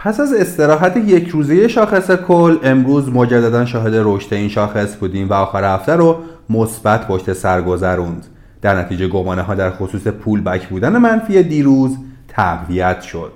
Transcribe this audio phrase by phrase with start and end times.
[0.00, 5.32] پس از استراحت یک روزه شاخص کل امروز مجددا شاهد رشد این شاخص بودیم و
[5.32, 6.16] آخر هفته رو
[6.50, 8.26] مثبت پشت سر گذروند.
[8.62, 11.96] در نتیجه گمانه ها در خصوص پول بک بودن منفی دیروز
[12.28, 13.32] تقویت شد.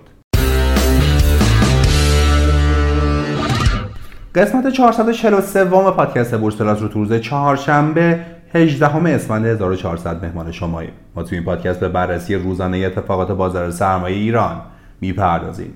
[4.35, 8.21] قسمت 443 وام پادکست بورس رو تو روز چهارشنبه
[8.54, 10.92] 18 اسفند 1400 مهمان شماییم.
[11.17, 14.60] ما تو این پادکست به بررسی روزانه اتفاقات بازار سرمایه ایران
[15.01, 15.74] می‌پردازیم.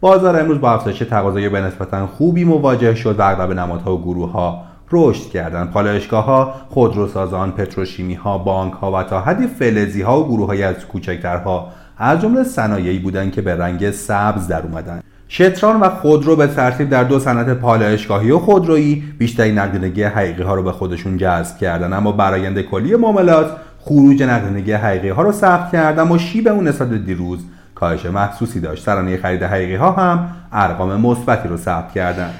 [0.00, 4.32] بازار امروز با افزایش تقاضای به نسبتا خوبی مواجه شد و اغلب نمادها و گروه
[4.32, 5.70] ها رشد کردند.
[5.70, 11.68] پالایشگاه ها خودروسازان پتروشیمی ها و تا حدی فلزی ها و گروه های از کوچکترها
[11.98, 15.04] از جمله صنایعی بودند که به رنگ سبز در اومدند.
[15.28, 20.54] شتران و خودرو به ترتیب در دو صنعت پالایشگاهی و خودرویی بیشترین نقدینگی حقیقی ها
[20.54, 25.72] رو به خودشون جذب کردن اما برآیند کلی معاملات خروج نقدینگی حقیقی ها رو ثبت
[25.72, 27.44] کردن و شیب اون نسبت دیروز
[27.84, 28.84] کاهش محسوسی داشت.
[28.84, 32.34] سرانه خرید حقیقی ها هم ارقام مثبتی رو ثبت کردند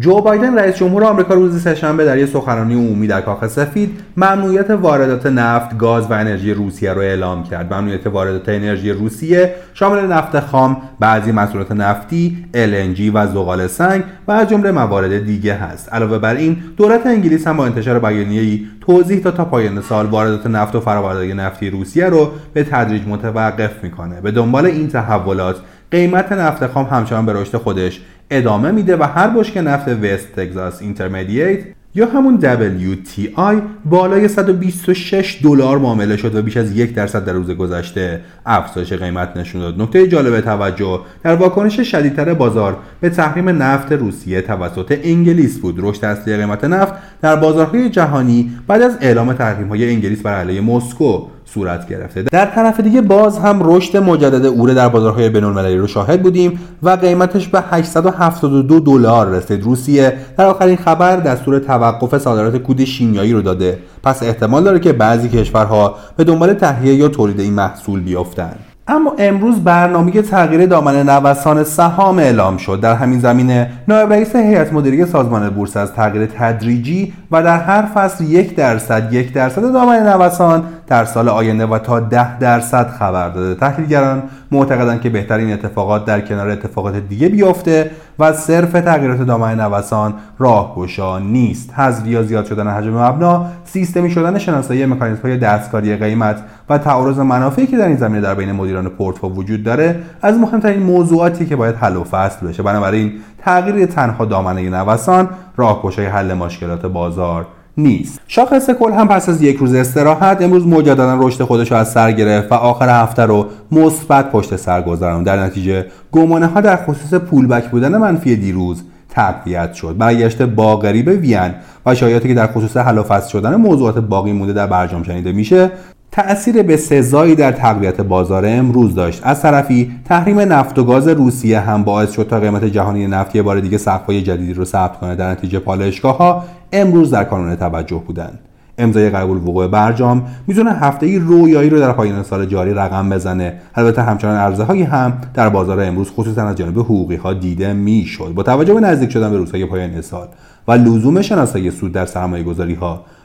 [0.00, 4.70] جو بایدن رئیس جمهور آمریکا روز سهشنبه در یک سخنرانی عمومی در کاخ سفید ممنوعیت
[4.70, 7.74] واردات نفت، گاز و انرژی روسیه را اعلام کرد.
[7.74, 14.32] ممنوعیت واردات انرژی روسیه شامل نفت خام، بعضی محصولات نفتی، LNG و زغال سنگ و
[14.32, 15.92] از جمله موارد دیگه هست.
[15.92, 20.46] علاوه بر این، دولت انگلیس هم با انتشار بیانیه‌ای توضیح داد تا پایان سال واردات
[20.46, 24.20] نفت و فرآوردهای نفتی روسیه رو به تدریج متوقف می‌کنه.
[24.20, 25.56] به دنبال این تحولات
[25.90, 28.00] قیمت نفت خام همچنان به رشد خودش
[28.30, 31.58] ادامه میده و هر بشک نفت وست تگزاس اینترمدییت
[31.94, 37.50] یا همون WTI بالای 126 دلار معامله شد و بیش از یک درصد در روز
[37.50, 39.82] گذشته افزایش قیمت نشون داد.
[39.82, 45.74] نکته جالب توجه در واکنش شدیدتر بازار به تحریم نفت روسیه توسط انگلیس بود.
[45.78, 50.60] رشد اصلی قیمت نفت در بازارهای جهانی بعد از اعلام تحریم های انگلیس بر علیه
[50.60, 52.22] مسکو صورت گرفته.
[52.22, 56.90] در طرف دیگه باز هم رشد مجدد اوره در بازارهای بین‌المللی رو شاهد بودیم و
[56.90, 59.62] قیمتش به 872 دلار رسید.
[59.62, 63.78] روسیه در آخرین خبر دستور توقف صادرات کود شیمیایی رو داده.
[64.02, 68.58] پس احتمال داره که بعضی کشورها به دنبال تهیه یا تولید این محصول بیافتند.
[68.90, 72.80] اما امروز برنامه تغییر دامنه نوسان سهام اعلام شد.
[72.80, 77.82] در همین زمینه نایب رئیس هیئت مدیره سازمان بورس از تغییر تدریجی و در هر
[77.94, 83.28] فصل یک درصد یک درصد دامنه نوسان در سال آینده و تا ده درصد خبر
[83.28, 83.54] داده.
[83.54, 89.64] تحلیلگران معتقدند که بهتر این اتفاقات در کنار اتفاقات دیگه بیفته و صرف تغییرات دامنه
[89.64, 91.72] نوسان راهگشا نیست.
[91.74, 97.18] حذف یا زیاد شدن حجم مبنا سیستمی شدن شناسایی مکانیزم های دستکاری قیمت و تعارض
[97.18, 101.56] منافعی که در این زمینه در بین مدیران پورتفو وجود داره از مهمترین موضوعاتی که
[101.56, 102.62] باید حل و فصل بشه.
[102.62, 107.46] بنابراین تغییر تنها دامنه نوسان راهگشای حل مشکلات بازار
[107.78, 108.20] نیست.
[108.28, 112.12] شاخص کل هم پس از یک روز استراحت امروز مجددا رشد خودش رو از سر
[112.12, 115.26] گرفت و آخر هفته رو مثبت پشت سر گذراند.
[115.26, 119.96] در نتیجه گمانه ها در خصوص پولبک بودن منفی دیروز تقویت شد.
[119.98, 121.54] برگشت باغری به وین
[121.86, 125.32] و شایعاتی که در خصوص حل و فصل شدن موضوعات باقی مونده در برجام شنیده
[125.32, 125.70] میشه.
[126.12, 129.20] تأثیر به سزایی در تقویت بازار امروز داشت.
[129.24, 133.42] از طرفی تحریم نفت و گاز روسیه هم باعث شد تا قیمت جهانی نفت یه
[133.42, 135.14] بار دیگه سقف‌های جدیدی رو ثبت کنه.
[135.14, 138.38] در نتیجه پالایشگاه ها امروز در کانون توجه بودند.
[138.78, 143.54] امضای قبول وقوع برجام می‌تونه هفته ای رویایی رو در پایان سال جاری رقم بزنه.
[143.74, 148.32] البته همچنان عرضه هم در بازار امروز خصوصا از جانب حقوقی ها دیده می‌شد.
[148.34, 150.28] با توجه به نزدیک شدن به روزهای پایان سال
[150.68, 152.74] و لزوم شناسایی سود در سرمایه گذاری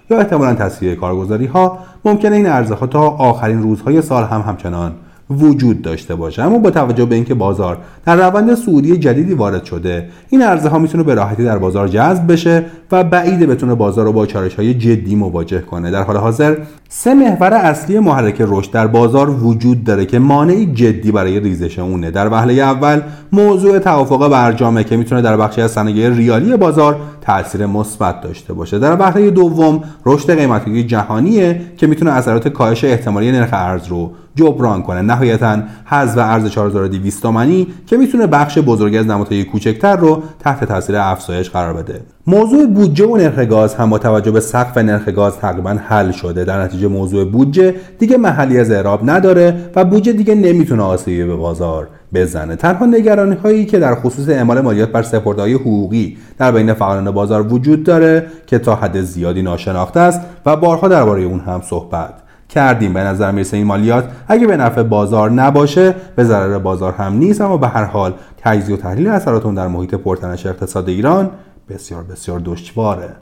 [0.09, 4.91] یا احتمالا تصفیه کارگزاری ها ممکنه این ارزها ها تا آخرین روزهای سال هم همچنان
[5.30, 6.44] وجود داشته باشه.
[6.44, 10.80] اما با توجه به اینکه بازار در روند سعودی جدیدی وارد شده این ارزها ها
[10.80, 14.74] می‌تونه به راحتی در بازار جذب بشه و بعیده بتونه بازار رو با چالش های
[14.74, 15.92] جدی مواجه کنه.
[15.92, 16.58] در حال حاضر
[16.90, 22.12] سه محور اصلی محرک رشد در بازار وجود داره که مانعی جدی برای ریزش اونه.
[22.12, 27.66] در وهله اول موضوع توافق برجامه که می‌تونه در بخشی از صنایع ریالی بازار تاثیر
[27.66, 28.79] مثبت داشته باشه.
[28.79, 34.84] در وهله دوم رشد قیمتی جهانیه که می‌تونه اثرات کاهش احتمالی نرخ ارز رو جبران
[34.84, 35.01] کنه.
[35.01, 40.95] نهایتا حذف ارز 4200 تومانی که می‌تونه بخش بزرگی از نمادهای کوچکتر رو تحت تاثیر
[40.95, 42.01] افزایش قرار بده.
[42.27, 46.44] موضوع بودجه و نرخ گاز هم با توجه به سقف نرخ گاز تقریبا حل شده.
[46.44, 51.36] در نتیجه موضوع بودجه دیگه محلی از اعراب نداره و بودجه دیگه نمی‌تونه آسیبی به
[51.36, 52.56] بازار بزنه.
[52.56, 57.54] تنها نگرانی هایی که در خصوص اعمال مالیات بر سپردهای حقوقی در بین فعالان بازار
[57.54, 62.13] وجود داره که تا حد زیادی ناشناخته است و بارها درباره اون هم صحبت
[62.50, 62.94] کردیم.
[62.94, 67.42] به نظر می‌رسه این مالیات اگه به نفع بازار نباشه به ضرر بازار هم نیست
[67.42, 71.30] اما به هر حال تجزیه و تحلیل اثرات در محیط پرتنش اقتصاد ایران
[71.69, 73.10] بسیار بسیار دشواره.